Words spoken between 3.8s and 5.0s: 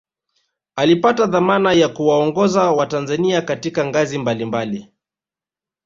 ngazi mbali mbali